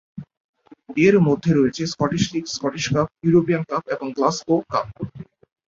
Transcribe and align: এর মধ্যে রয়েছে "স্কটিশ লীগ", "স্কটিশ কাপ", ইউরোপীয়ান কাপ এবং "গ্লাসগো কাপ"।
এর 0.97 1.15
মধ্যে 1.27 1.51
রয়েছে 1.53 1.83
"স্কটিশ 1.87 2.23
লীগ", 2.33 2.45
"স্কটিশ 2.47 2.85
কাপ", 2.93 3.07
ইউরোপীয়ান 3.23 3.63
কাপ 3.69 3.83
এবং 3.95 4.07
"গ্লাসগো 4.15 4.55
কাপ"। 4.71 4.87